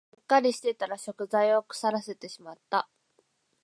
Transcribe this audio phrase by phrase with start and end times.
[0.13, 2.89] うっかりしてたら食材を腐らせてしまった